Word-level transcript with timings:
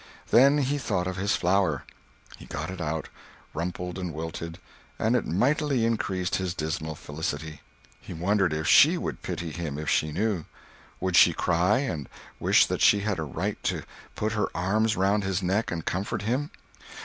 Then 0.31 0.57
he 0.57 0.79
thought 0.79 1.05
of 1.05 1.15
his 1.17 1.35
flower. 1.35 1.83
He 2.35 2.45
got 2.47 2.71
it 2.71 2.81
out, 2.81 3.09
rumpled 3.53 3.99
and 3.99 4.11
wilted, 4.11 4.57
and 4.97 5.15
it 5.15 5.27
mightily 5.27 5.85
increased 5.85 6.37
his 6.37 6.55
dismal 6.55 6.95
felicity. 6.95 7.61
He 7.99 8.11
wondered 8.11 8.51
if 8.51 8.67
she 8.67 8.97
would 8.97 9.21
pity 9.21 9.51
him 9.51 9.77
if 9.77 9.89
she 9.91 10.11
knew? 10.11 10.45
Would 10.99 11.15
she 11.15 11.33
cry, 11.33 11.77
and 11.81 12.09
wish 12.39 12.65
that 12.65 12.81
she 12.81 13.01
had 13.01 13.19
a 13.19 13.23
right 13.23 13.61
to 13.65 13.83
put 14.15 14.31
her 14.31 14.49
arms 14.55 14.95
around 14.95 15.23
his 15.23 15.43
neck 15.43 15.69
and 15.71 15.85
comfort 15.85 16.23
him? 16.23 16.49